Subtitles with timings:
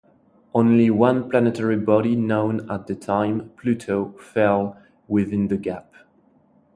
[0.55, 5.93] Only one planetary body known at the time, Pluto, fell within the gap.